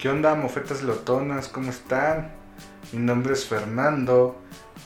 [0.00, 1.48] ¿Qué onda, mofetas lotonas?
[1.48, 2.30] ¿Cómo están?
[2.90, 4.40] Mi nombre es Fernando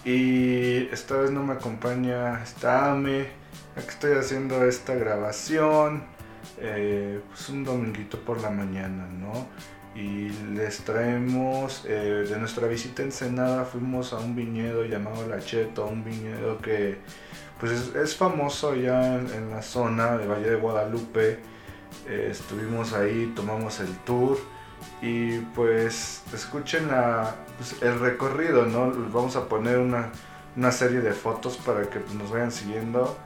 [0.04, 3.28] y esta vez no me acompaña esta AME.
[3.76, 6.02] Aquí estoy haciendo esta grabación,
[6.58, 9.46] eh, pues un dominguito por la mañana, ¿no?
[9.94, 15.38] Y les traemos eh, de nuestra visita en Ensenada, fuimos a un viñedo llamado La
[15.38, 16.98] Cheto, un viñedo que
[17.60, 21.38] pues es, famoso ya en, la zona de Valle de Guadalupe.
[22.08, 24.53] Eh, estuvimos ahí, tomamos el tour
[25.02, 26.88] y pues escuchen
[27.58, 28.90] pues, el recorrido, ¿no?
[29.12, 30.10] Vamos a poner una,
[30.72, 33.18] serie de fotos para que pues, nos vayan siguiendo.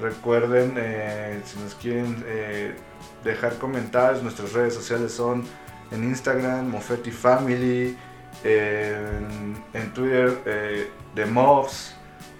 [0.00, 2.74] Recuerden, eh, si nos quieren eh,
[3.22, 5.44] dejar comentarios, nuestras redes sociales son
[5.92, 7.96] en Instagram, Mofetti Family,
[8.42, 11.94] en, Twitter, eh, The Mobs,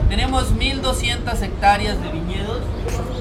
[0.09, 2.61] Tenemos 1.200 hectáreas de viñedos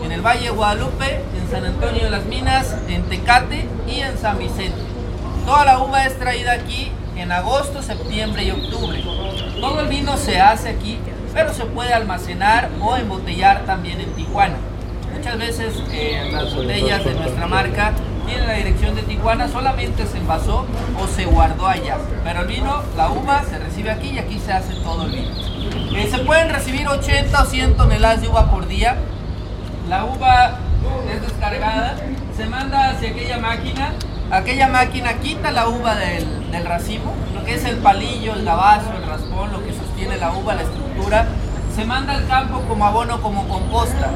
[0.05, 4.39] en el Valle Guadalupe, en San Antonio de las Minas, en Tecate y en San
[4.39, 4.79] Vicente.
[5.47, 9.03] Toda la uva es traída aquí en agosto, septiembre y octubre.
[9.61, 10.99] Todo el vino se hace aquí,
[11.33, 14.57] pero se puede almacenar o embotellar también en Tijuana.
[15.17, 17.93] Muchas veces eh, las botellas de nuestra marca
[18.27, 20.67] tiene la dirección de Tijuana, solamente se envasó
[21.01, 21.99] o se guardó allá.
[22.25, 25.31] Pero el vino, la uva, se recibe aquí y aquí se hace todo el vino.
[25.97, 28.97] Eh, se pueden recibir 80 o 100 toneladas de uva por día.
[29.89, 30.59] La uva
[31.13, 31.97] es descargada,
[32.37, 33.93] se manda hacia aquella máquina.
[34.31, 38.93] Aquella máquina quita la uva del, del racimo, lo que es el palillo, el lavazo,
[38.97, 41.27] el raspón, lo que sostiene la uva, la estructura.
[41.75, 44.11] Se manda al campo como abono, como composta.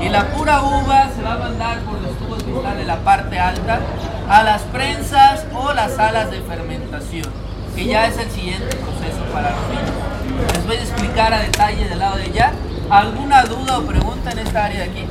[0.00, 2.98] Y la pura uva se va a mandar por los tubos que están en la
[3.00, 3.80] parte alta
[4.28, 7.26] a las prensas o las salas de fermentación,
[7.74, 10.54] que ya es el siguiente proceso para los vinos.
[10.54, 12.52] Les voy a explicar a detalle del lado de allá.
[12.90, 15.06] ¿Alguna duda o pregunta en esta área de aquí?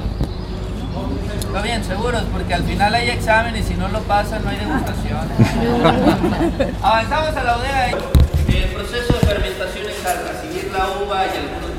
[1.39, 4.57] Está bien, seguros, porque al final hay examen y si no lo pasan no hay
[4.57, 5.27] degustación.
[6.81, 7.87] Avanzamos a la bodega.
[8.47, 11.73] El proceso de fermentación es al recibir la uva y algunos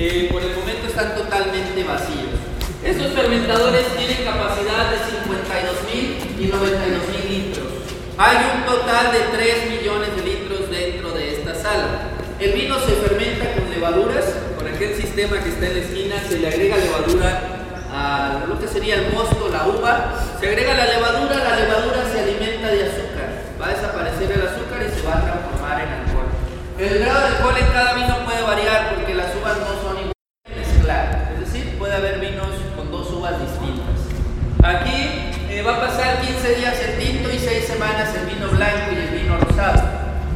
[0.00, 2.37] eh, por el momento están totalmente vacíos.
[2.88, 7.66] Estos fermentadores tienen capacidad de 52.000 y 92.000 litros.
[8.16, 12.08] Hay un total de 3 millones de litros dentro de esta sala.
[12.40, 14.24] El vino se fermenta con levaduras,
[14.56, 17.42] con aquel sistema que está en la esquina, se le agrega levadura
[17.92, 22.20] a lo que sería el mosto, la uva, se agrega la levadura, la levadura se
[22.20, 23.28] alimenta de azúcar,
[23.60, 26.28] va a desaparecer el azúcar y se va a transformar en alcohol.
[26.78, 29.97] El grado de alcohol en cada vino puede variar porque las uvas no son
[39.40, 39.82] rosado.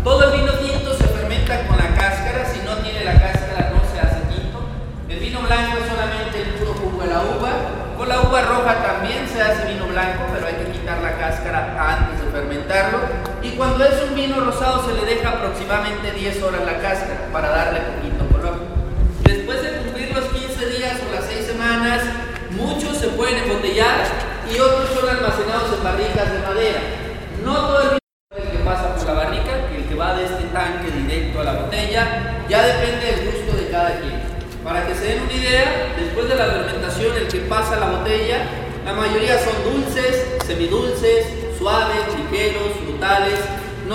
[0.05, 3.81] Todo el vino tinto se fermenta con la cáscara, si no tiene la cáscara no
[3.93, 4.67] se hace tinto.
[5.09, 7.51] El vino blanco es solamente el puro jugo de la uva.
[7.97, 11.77] Con la uva roja también se hace vino blanco, pero hay que quitar la cáscara
[11.79, 12.99] antes de fermentarlo.
[13.43, 17.49] Y cuando es un vino rosado se le deja aproximadamente 10 horas la cáscara para
[17.49, 18.61] darle poquito color.
[19.25, 22.03] Después de cumplir los 15 días o las 6 semanas,
[22.57, 24.05] Muchos se pueden embotellar
[24.53, 26.81] y otros son almacenados en barricas de madera.
[38.85, 41.27] La mayoría son dulces, semidulces,
[41.57, 43.39] suaves, ligeros, frutales,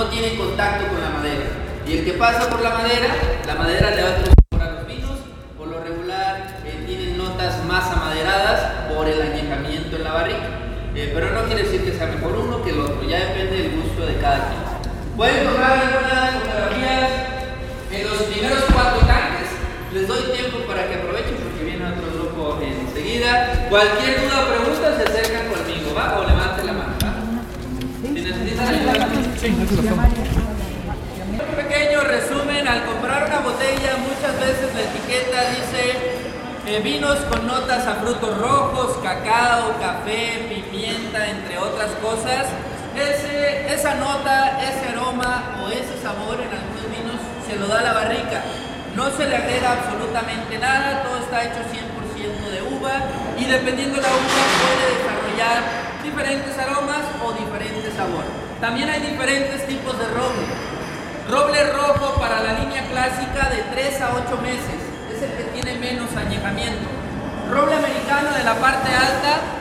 [0.08, 1.44] no tienen contacto con la madera.
[1.86, 3.08] Y el que pasa por la madera,
[3.46, 5.20] la madera le va a a los vinos,
[5.58, 10.48] por lo regular eh, tienen notas más amaderadas por el añejamiento en la barrica.
[10.96, 13.82] Eh, pero no quiere decir que sea mejor uno que el otro, ya depende del
[13.82, 14.62] gusto de cada quien.
[15.18, 17.12] Pueden tomar algunas fotografías
[17.92, 19.50] en los primeros cuatro tanques.
[19.94, 23.68] Les doy tiempo para que aprovechen porque viene otro grupo enseguida.
[23.70, 26.20] Cualquier duda o pregunta se acercan conmigo, ¿va?
[26.20, 26.57] O levante
[28.68, 28.76] Un
[31.56, 35.94] pequeño resumen, al comprar una botella muchas veces la etiqueta dice
[36.66, 42.48] eh, vinos con notas a frutos rojos, cacao, café, pimienta, entre otras cosas
[42.98, 48.42] esa nota, ese aroma o ese sabor en algunos vinos se lo da la barrica.
[48.96, 53.04] No se le agrega absolutamente nada, todo está hecho 100% de uva
[53.38, 58.32] y dependiendo de la uva puede desarrollar diferentes aromas o diferentes sabores.
[58.62, 60.46] También hay diferentes tipos de roble.
[61.30, 64.80] Roble rojo para la línea clásica de 3 a 8 meses,
[65.14, 66.88] es el que tiene menos añejamiento.
[67.52, 69.58] Roble americano de la parte alta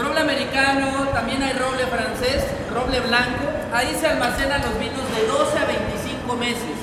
[0.00, 3.44] Roble americano, también hay roble francés, roble blanco.
[3.70, 6.76] Ahí se almacenan los vinos de 12 a 25 meses.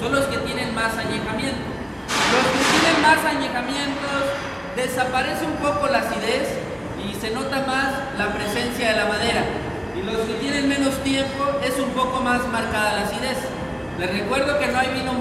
[0.00, 1.68] Son los que tienen más añejamiento.
[2.32, 4.24] Los que tienen más añejamientos
[4.74, 6.71] desaparece un poco la acidez
[7.08, 9.44] y se nota más la presencia de la madera.
[9.96, 13.38] Y los que tienen menos tiempo es un poco más marcada la acidez.
[13.98, 15.12] Les recuerdo que no hay vino,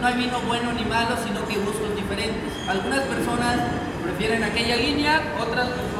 [0.00, 2.52] no hay vino bueno ni malo, sino que gustos diferentes.
[2.68, 3.56] Algunas personas
[4.02, 5.96] prefieren aquella línea, otras personas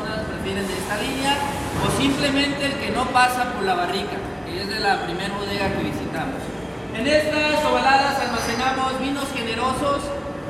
[0.47, 1.35] de esta línea,
[1.83, 4.15] o simplemente el que no pasa por la barrica,
[4.47, 6.39] que es de la primera bodega que visitamos.
[6.95, 10.03] En estas ovaladas almacenamos vinos generosos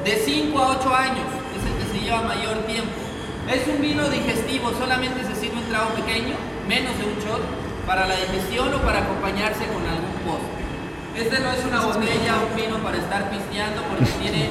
[0.05, 3.06] de 5 a 8 años, es el que se lleva mayor tiempo.
[3.51, 6.35] Es un vino digestivo, solamente se sirve un trago pequeño,
[6.69, 7.43] menos de un shot,
[7.87, 10.67] para la digestión o para acompañarse con algún postre.
[11.15, 14.51] Este no es una botella, un vino para estar pisteando porque tiene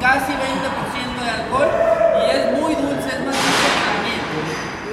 [0.00, 0.40] casi 20%
[1.22, 1.68] de alcohol
[2.18, 3.36] y es muy dulce, es más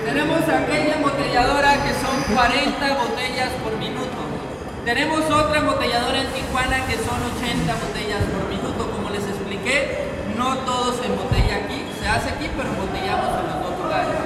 [0.09, 4.17] tenemos aquella embotelladora que son 40 botellas por minuto.
[4.83, 8.89] Tenemos otra embotelladora en Tijuana que son 80 botellas por minuto.
[8.89, 13.69] Como les expliqué, no todo se embotella aquí, se hace aquí, pero embotellamos en los
[13.69, 14.17] dos lugares.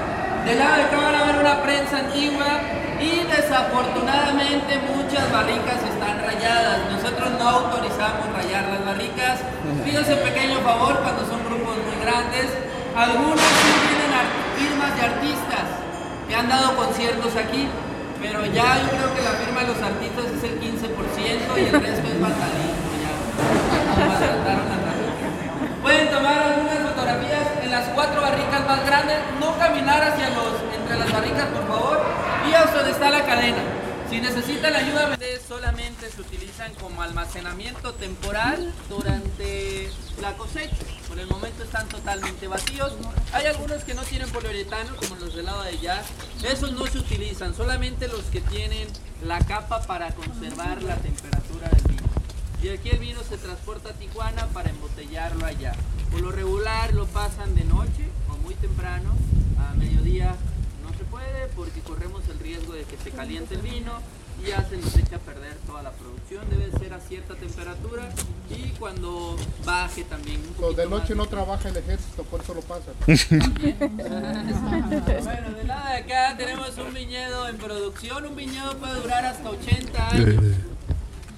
[0.46, 2.60] Del lado de acá van a ver una prensa antigua
[3.00, 6.92] y desafortunadamente muchas barricas están rayadas.
[6.92, 9.40] Nosotros no autorizamos rayar las barricas.
[9.86, 12.52] Fíjense pequeño favor cuando son grupos muy grandes.
[12.92, 14.12] Algunos sí tienen
[14.60, 15.66] firmas de artistas
[16.28, 17.70] que han dado conciertos aquí,
[18.22, 21.82] pero ya yo creo que la firma de los artistas es el 15% y el
[21.82, 22.84] resto es vandalismo.
[25.82, 28.24] Pueden tomar algunas fotografías en las cuatro
[28.94, 32.00] grandes, no caminar hacia los, entre las barricas por favor,
[32.48, 33.64] y hasta donde está la cadena.
[34.08, 35.18] Si necesitan ayuda,
[35.48, 39.90] solamente se utilizan como almacenamiento temporal durante
[40.22, 40.76] la cosecha.
[41.08, 42.94] Por el momento están totalmente vacíos.
[43.34, 46.04] Hay algunos que no tienen poliuretano, como los del lado de allá.
[46.44, 48.88] Esos no se utilizan, solamente los que tienen
[49.26, 52.04] la capa para conservar la temperatura del vino.
[52.62, 55.74] Y aquí el vino se transporta a Tijuana para embotellarlo allá.
[56.12, 58.13] Por lo regular lo pasan de noche
[58.64, 59.12] temprano,
[59.60, 60.36] a mediodía
[61.14, 63.92] puede porque corremos el riesgo de que se caliente el vino
[64.44, 66.50] y ya se nos echa a perder toda la producción.
[66.50, 68.10] Debe ser a cierta temperatura
[68.50, 72.62] y cuando baje también un poquito De noche no trabaja el ejército, por eso lo
[72.62, 72.92] pasa.
[75.24, 78.26] bueno, del lado de acá tenemos un viñedo en producción.
[78.26, 80.56] Un viñedo puede durar hasta 80 años.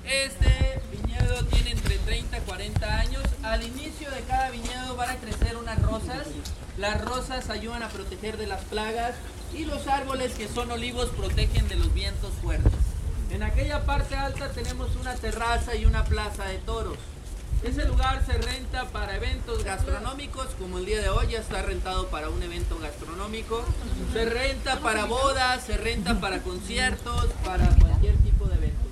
[0.06, 3.24] Este viñedo tiene entre 30 y 40 años.
[3.44, 5.45] Al inicio de cada viñedo van a crecer
[5.82, 6.28] rosas.
[6.78, 9.16] Las rosas ayudan a proteger de las plagas
[9.54, 12.74] y los árboles que son olivos protegen de los vientos fuertes.
[13.32, 16.98] En aquella parte alta tenemos una terraza y una plaza de toros.
[17.64, 22.08] Ese lugar se renta para eventos gastronómicos, como el día de hoy ya está rentado
[22.08, 23.64] para un evento gastronómico.
[24.14, 28.86] Se renta para bodas, se renta para conciertos, para cualquier tipo de eventos.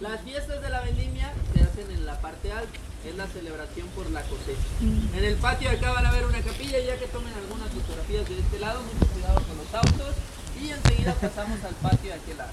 [0.00, 4.10] Las fiestas de la vendimia se hacen en la parte alta es la celebración por
[4.10, 4.66] la cosecha.
[4.80, 8.28] En el patio de acá van a ver una capilla, ya que tomen algunas fotografías
[8.28, 10.14] de este lado, mucho cuidado con los autos,
[10.60, 12.52] y enseguida pasamos al patio de aquel lado.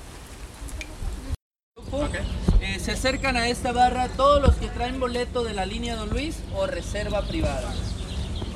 [2.61, 6.09] Eh, se acercan a esta barra todos los que traen boleto de la línea Don
[6.09, 7.73] Luis o reserva privada.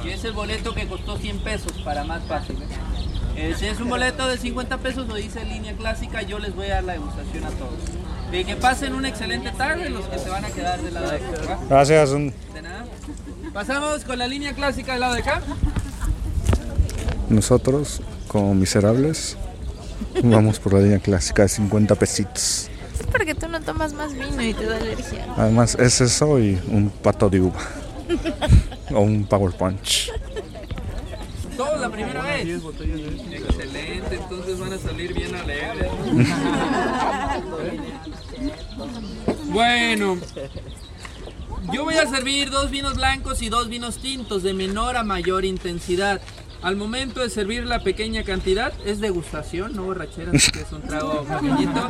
[0.03, 2.55] Y es el boleto que costó 100 pesos para más fácil.
[2.61, 2.67] ¿eh?
[3.35, 6.67] Eh, si es un boleto de 50 pesos, lo dice línea clásica, yo les voy
[6.67, 8.06] a dar la degustación a todos.
[8.31, 11.17] De que pasen una excelente tarde los que se van a quedar del lado de
[11.17, 11.59] acá.
[11.69, 12.11] Gracias.
[12.11, 12.85] De nada.
[13.53, 15.41] Pasamos con la línea clásica del lado de acá.
[17.29, 19.37] Nosotros como miserables.
[20.23, 22.69] Vamos por la línea clásica de 50 pesitos.
[22.99, 25.25] Es porque tú no tomas más vino y te da alergia.
[25.37, 27.59] Además es eso y un pato de uva.
[28.93, 30.11] o un power punch.
[31.55, 32.47] Todo la primera vez.
[32.47, 35.89] Excelente, entonces van a salir bien alegres.
[39.49, 40.17] bueno,
[41.73, 45.45] yo voy a servir dos vinos blancos y dos vinos tintos de menor a mayor
[45.45, 46.21] intensidad.
[46.61, 51.23] Al momento de servir la pequeña cantidad, es degustación, no borrachera, que es un trago
[51.23, 51.87] pequeñito.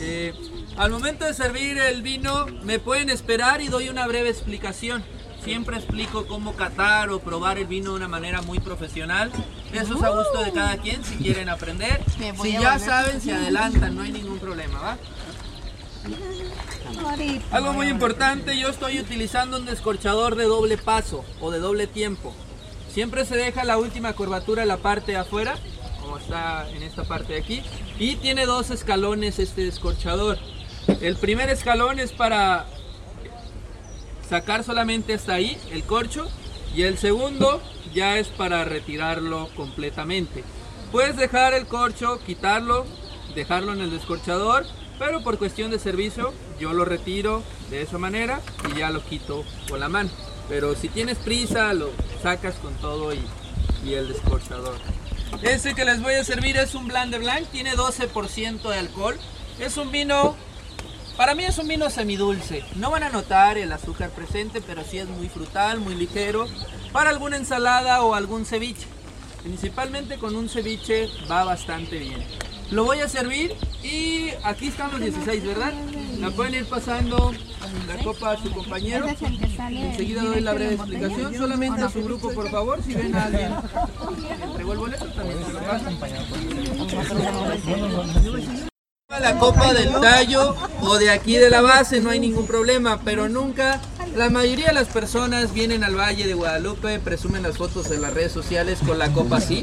[0.00, 0.32] Eh,
[0.76, 5.04] al momento de servir el vino, me pueden esperar y doy una breve explicación.
[5.44, 9.30] Siempre explico cómo catar o probar el vino de una manera muy profesional.
[9.72, 12.02] Eso es a gusto de cada quien si quieren aprender.
[12.42, 14.98] Si ya saben, se adelantan, no hay ningún problema, ¿va?
[17.50, 22.34] Algo muy importante, yo estoy utilizando un descorchador de doble paso o de doble tiempo.
[22.92, 25.56] Siempre se deja la última curvatura en la parte de afuera,
[26.00, 27.62] como está en esta parte de aquí,
[27.98, 30.38] y tiene dos escalones este descorchador.
[31.00, 32.66] El primer escalón es para
[34.28, 36.26] sacar solamente hasta ahí el corcho
[36.74, 37.62] y el segundo
[37.94, 40.44] ya es para retirarlo completamente.
[40.92, 42.86] Puedes dejar el corcho, quitarlo,
[43.34, 44.64] dejarlo en el descorchador,
[44.98, 49.44] pero por cuestión de servicio yo lo retiro de esa manera y ya lo quito
[49.68, 50.10] con la mano.
[50.48, 51.90] Pero si tienes prisa lo
[52.22, 53.20] sacas con todo y,
[53.92, 54.78] el descorchador.
[55.42, 59.16] Este que les voy a servir es un Blanc de Blanc, tiene 12% de alcohol.
[59.60, 60.34] Es un vino
[61.16, 62.62] para mí es un vino semidulce.
[62.74, 66.46] No van a notar el azúcar presente, pero sí es muy frutal, muy ligero.
[66.92, 68.86] Para alguna ensalada o algún ceviche.
[69.42, 72.22] Principalmente con un ceviche va bastante bien.
[72.70, 75.72] Lo voy a servir y aquí están los 16, ¿verdad?
[76.18, 77.32] La pueden ir pasando
[77.86, 79.06] la copa a su compañero.
[79.08, 81.34] Enseguida doy la breve explicación.
[81.34, 83.52] Solamente a su grupo, por favor, si ven a alguien.
[84.42, 85.96] entregó el boleto, también se lo pasan.
[89.20, 93.28] La copa del tallo o de aquí de la base no hay ningún problema, pero
[93.28, 93.80] nunca,
[94.16, 98.14] la mayoría de las personas vienen al Valle de Guadalupe, presumen las fotos en las
[98.14, 99.62] redes sociales con la copa así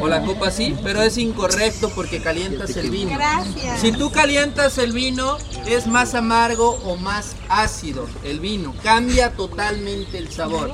[0.00, 3.12] o la copa así, pero es incorrecto porque calientas el vino.
[3.12, 3.80] Gracias.
[3.80, 8.74] Si tú calientas el vino, es más amargo o más ácido el vino.
[8.82, 10.72] Cambia totalmente el sabor.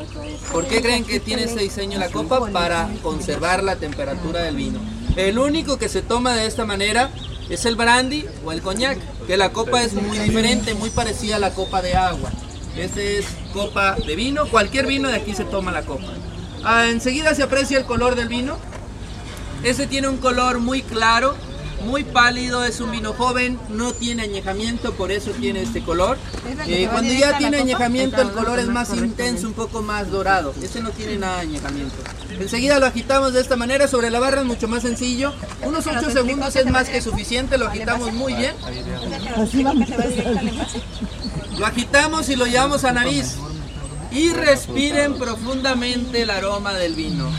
[0.51, 2.51] ¿Por qué creen que tiene ese diseño la copa?
[2.51, 4.81] Para conservar la temperatura del vino.
[5.15, 7.11] El único que se toma de esta manera
[7.49, 11.39] es el brandy o el coñac, que la copa es muy diferente, muy parecida a
[11.39, 12.33] la copa de agua.
[12.77, 16.07] Este es copa de vino, cualquier vino de aquí se toma la copa.
[16.65, 18.57] Ah, enseguida se aprecia el color del vino.
[19.63, 21.37] Este tiene un color muy claro,
[21.85, 26.17] muy pálido, es un vino joven, no tiene añejamiento, por eso tiene este color.
[26.67, 30.55] Eh, cuando ya tiene añejamiento el color es más intenso, un poco más dorado.
[30.63, 31.97] Este no tiene nada de añejamiento.
[32.41, 35.35] Enseguida lo agitamos de esta manera, sobre la barra es mucho más sencillo.
[35.63, 38.55] Unos 8 segundos es más que suficiente, lo agitamos muy bien.
[41.59, 43.37] Lo agitamos y lo llevamos a nariz.
[44.11, 47.31] Y respiren profundamente el aroma del vino.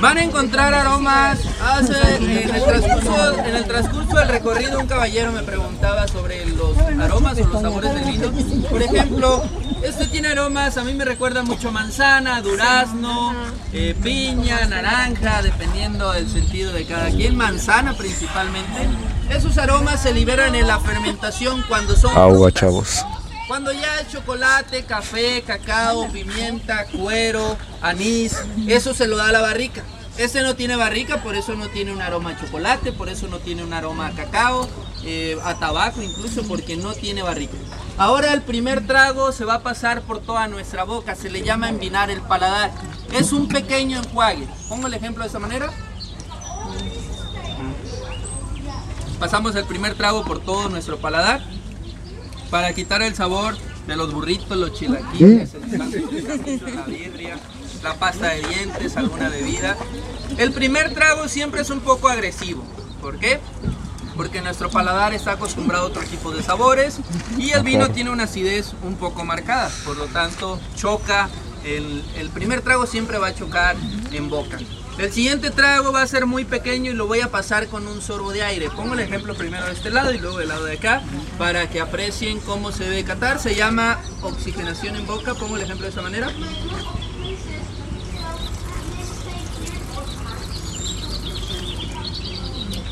[0.00, 1.38] Van a encontrar aromas.
[1.62, 6.76] hace- en, el transcurso, en el transcurso del recorrido, un caballero me preguntaba sobre los
[6.78, 8.32] aromas o los sabores del vino.
[8.70, 9.44] Por ejemplo,
[9.82, 13.34] este tiene aromas, a mí me recuerda mucho manzana, durazno,
[13.72, 17.36] eh, piña, naranja, dependiendo del sentido de cada quien.
[17.36, 18.88] Manzana principalmente.
[19.30, 23.04] Esos aromas se liberan en la fermentación cuando son Agua, chavos.
[23.46, 29.84] Cuando ya es chocolate, café, cacao, pimienta, cuero, anís, eso se lo da la barrica.
[30.16, 33.40] Este no tiene barrica, por eso no tiene un aroma a chocolate, por eso no
[33.40, 34.66] tiene un aroma a cacao,
[35.04, 37.56] eh, a tabaco incluso, porque no tiene barrica.
[37.98, 41.68] Ahora el primer trago se va a pasar por toda nuestra boca, se le llama
[41.68, 42.70] envinar el paladar.
[43.12, 44.48] Es un pequeño enjuague.
[44.70, 45.70] Pongo el ejemplo de esta manera.
[49.18, 51.42] Pasamos el primer trago por todo nuestro paladar
[52.50, 55.86] para quitar el sabor de los burritos, los chilaquiles, la
[57.82, 59.76] la pasta de dientes, alguna bebida.
[60.38, 62.64] El primer trago siempre es un poco agresivo.
[63.02, 63.40] ¿Por qué?
[64.16, 66.98] Porque nuestro paladar está acostumbrado a otro tipo de sabores
[67.36, 69.70] y el vino tiene una acidez un poco marcada.
[69.84, 71.28] Por lo tanto, choca.
[71.64, 73.76] El primer trago siempre va a chocar
[74.12, 74.58] en boca.
[74.96, 78.00] El siguiente trago va a ser muy pequeño y lo voy a pasar con un
[78.00, 78.70] sorbo de aire.
[78.70, 81.02] Pongo el ejemplo primero de este lado y luego del lado de acá
[81.36, 83.40] para que aprecien cómo se debe catar.
[83.40, 85.34] Se llama oxigenación en boca.
[85.34, 86.30] Pongo el ejemplo de esta manera.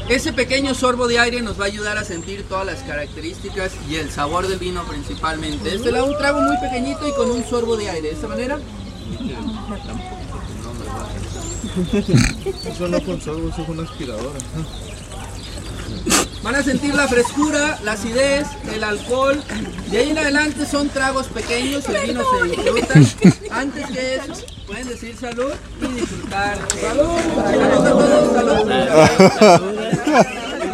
[0.09, 3.94] Ese pequeño sorbo de aire nos va a ayudar a sentir todas las características y
[3.94, 5.73] el sabor del vino principalmente.
[5.75, 8.09] Este lado un trago muy pequeñito y con un sorbo de aire.
[8.09, 8.59] De esta manera.
[12.66, 14.38] Eso no con sorbo, eso es una aspiradora.
[16.42, 19.40] Van a sentir la frescura, la acidez, el alcohol.
[19.90, 22.95] De ahí en adelante son tragos pequeños, el vino se disfruta.
[23.52, 24.33] Antes que eso,
[24.66, 26.59] pueden decir salud y disfrutar.
[26.81, 27.21] ¡Salud!
[27.37, 28.33] ¡Salud a todos!
[29.38, 30.26] ¡Salud!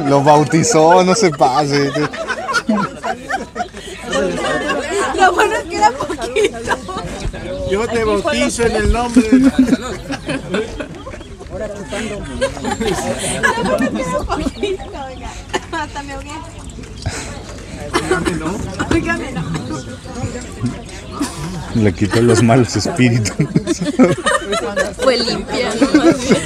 [0.09, 1.93] Lo bautizó, no se pase.
[5.17, 6.59] Lo bueno es que era poquito.
[7.71, 9.51] Yo te bautizo en el nombre de...
[15.07, 15.31] Oiga.
[15.73, 16.31] Hasta me ahogué.
[21.75, 23.37] Le quitó los malos espíritus.
[25.03, 26.43] Fue limpiando más bien.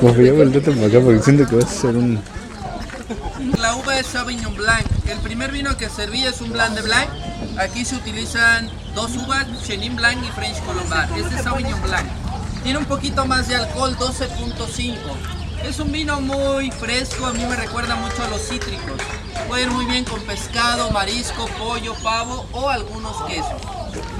[0.00, 2.20] Pues voy a volverte para acá porque siento que vas a ser un.
[3.60, 4.84] La uva es Sauvignon Blanc.
[5.08, 7.08] El primer vino que serví es un Blanc de Blanc.
[7.60, 11.14] Aquí se utilizan dos uvas, Chenin Blanc y French Colombard.
[11.14, 12.06] Este es Sauvignon Blanc.
[12.62, 14.94] Tiene un poquito más de alcohol, 12.5.
[15.62, 18.98] Es un vino muy fresco, a mí me recuerda mucho a los cítricos.
[19.46, 23.60] Puede ir muy bien con pescado, marisco, pollo, pavo o algunos quesos.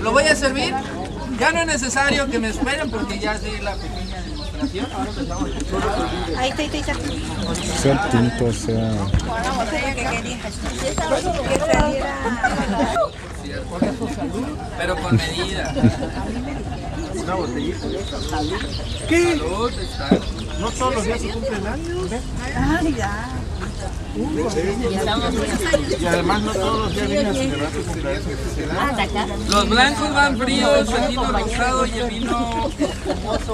[0.03, 0.75] Lo voy a servir.
[1.39, 4.87] Ya no es necesario que me esperen porque ya di la pequeña demostración.
[4.93, 5.49] Ahora empezamos.
[5.49, 6.95] Está, ahí está, ahí está.
[7.81, 8.93] Sea tinto, sea.
[14.79, 15.75] Pero con medida.
[17.15, 17.87] Una botellita.
[19.09, 19.31] ¿Qué?
[19.31, 20.11] Salud, está.
[20.61, 22.11] No todos los días se cumplen años.
[22.55, 23.29] Ay, ya.
[26.01, 29.39] Y además no todos los días vienen a celebrar tu cumpleaños especial.
[29.49, 32.71] Los blancos van fríos, el vino rosado y el vino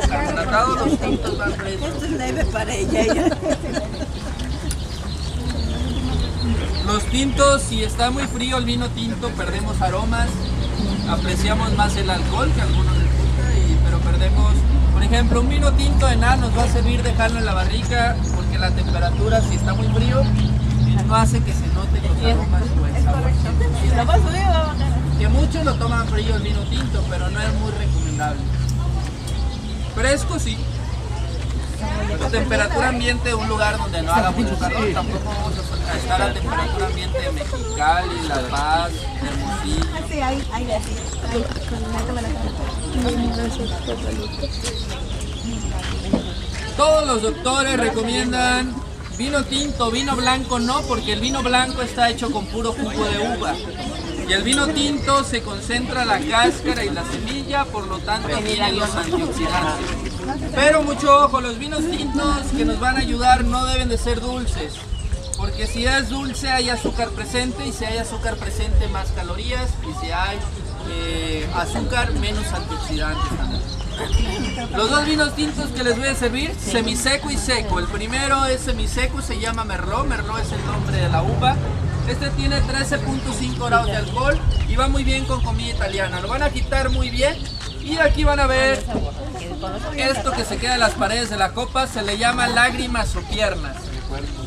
[0.09, 1.89] carbonatado, los tintos van frescos.
[1.89, 3.39] Esto es leve para ella.
[6.87, 10.29] Los tintos, si está muy frío el vino tinto, perdemos aromas,
[11.11, 14.53] apreciamos más el alcohol que a algunos les gusta, y- pero perdemos,
[14.93, 18.17] por ejemplo, un vino tinto de nada nos va a servir dejarlo en la barrica
[18.35, 20.23] porque la temperatura, si está muy frío,
[21.07, 23.31] no hace que se noten los aromas o el sabor.
[25.19, 28.41] Que muchos lo toman frío el vino tinto, pero no es muy recomendable.
[29.95, 30.57] Fresco sí.
[32.31, 36.87] Temperatura ambiente, un lugar donde no haga mucho calor, tampoco vamos a estar a temperatura
[36.87, 39.85] ambiente de Mexicali, La Paz, Hermosillo.
[40.11, 40.97] Sí, ahí, ahí, así.
[41.31, 41.79] Ahí, con
[46.77, 48.75] Todos los doctores recomiendan
[49.17, 53.37] vino tinto, vino blanco no, porque el vino blanco está hecho con puro jugo de
[53.37, 53.55] uva.
[54.29, 58.73] Y el vino tinto se concentra la cáscara y la semilla, por lo tanto tiene
[58.73, 60.16] los antioxidantes.
[60.55, 64.21] Pero mucho ojo, los vinos tintos que nos van a ayudar no deben de ser
[64.21, 64.75] dulces.
[65.37, 70.01] Porque si es dulce hay azúcar presente y si hay azúcar presente más calorías y
[70.01, 70.39] si hay
[70.91, 73.77] eh, azúcar menos antioxidantes también.
[74.77, 77.79] Los dos vinos tintos que les voy a servir, semiseco y seco.
[77.79, 80.07] El primero es semiseco, se llama Merlot.
[80.07, 81.57] Merlot es el nombre de la uva.
[82.09, 86.21] Este tiene 13.5 grados de alcohol y va muy bien con comida italiana.
[86.21, 87.37] Lo van a quitar muy bien
[87.83, 88.85] y aquí van a ver
[89.97, 91.87] esto que se queda en las paredes de la copa.
[91.87, 93.77] Se le llama lágrimas o piernas.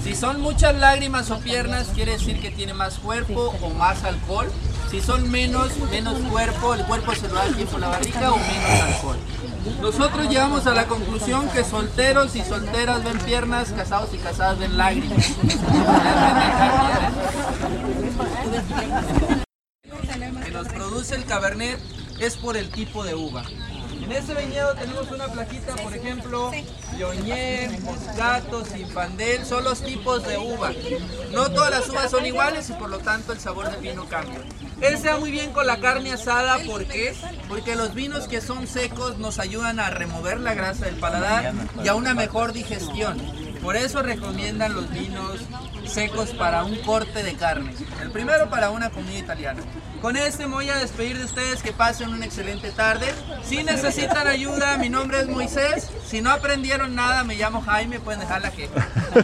[0.04, 4.52] Si son muchas lágrimas o piernas, quiere decir que tiene más cuerpo o más alcohol.
[4.89, 8.38] Si son menos, menos cuerpo, el cuerpo se lo da aquí por la barriga o
[8.38, 9.17] menos alcohol.
[9.82, 14.78] Nosotros llegamos a la conclusión que solteros y solteras ven piernas, casados y casadas ven
[14.78, 15.17] lágrimas.
[20.43, 21.80] que nos produce el cabernet
[22.19, 23.43] es por el tipo de uva.
[24.01, 26.51] En este viñedo tenemos una plaquita, por ejemplo,
[26.97, 30.71] Yoñer, Moscato, Sinfandel, son los tipos de uva.
[31.31, 34.41] No todas las uvas son iguales y por lo tanto el sabor del vino cambia.
[34.81, 37.13] Él se da muy bien con la carne asada, ¿por qué?
[37.49, 41.88] Porque los vinos que son secos nos ayudan a remover la grasa del paladar y
[41.88, 43.17] a una mejor digestión.
[43.62, 45.41] Por eso recomiendan los vinos
[45.89, 47.73] secos para un corte de carne.
[48.02, 49.62] El primero para una comida italiana.
[50.02, 53.13] Con este me voy a despedir de ustedes, que pasen una excelente tarde.
[53.43, 55.89] Si necesitan ayuda, mi nombre es Moisés.
[56.06, 58.88] Si no aprendieron nada, me llamo Jaime, pueden dejar la queja.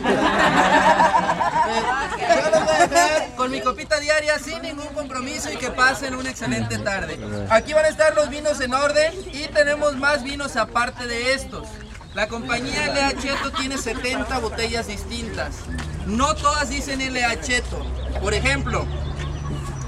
[2.20, 6.16] Yo los voy a dejar con mi copita diaria sin ningún compromiso y que pasen
[6.16, 7.18] una excelente tarde.
[7.50, 11.68] Aquí van a estar los vinos en orden y tenemos más vinos aparte de estos.
[12.16, 15.58] La compañía LA Cheto tiene 70 botellas distintas.
[16.06, 17.86] No todas dicen LA Cheto.
[18.22, 18.86] Por ejemplo,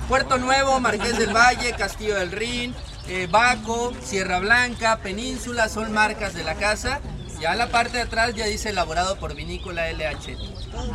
[0.09, 2.75] Puerto Nuevo, Marqués del Valle, Castillo del Rin,
[3.07, 6.99] eh, Baco, Sierra Blanca, Península son marcas de la casa.
[7.39, 10.37] Ya la parte de atrás ya dice elaborado por vinícola LH.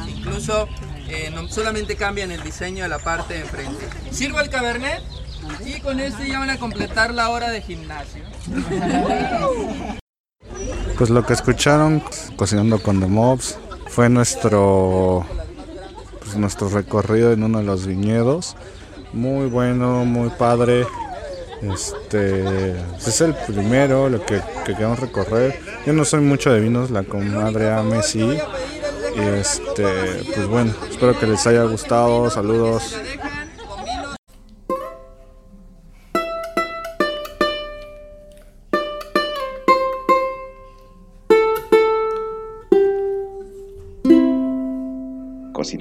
[0.09, 0.69] Incluso
[1.09, 3.89] eh, solamente cambian el diseño de la parte de enfrente.
[4.11, 5.03] Sirvo el Cabernet.
[5.65, 8.23] Y con esto ya van a completar la hora de gimnasio.
[10.99, 12.03] Pues lo que escucharon
[12.37, 15.25] cocinando con The Mobs fue nuestro
[16.21, 18.57] pues nuestro recorrido en uno de los viñedos.
[19.13, 20.87] Muy bueno, muy padre.
[21.61, 25.59] Este pues es el primero lo que, que queremos recorrer.
[25.87, 28.39] Yo no soy mucho de vinos, la comadre Ame sí.
[29.15, 32.31] Y este, pues bueno, espero que les haya gustado.
[32.31, 32.97] Saludos.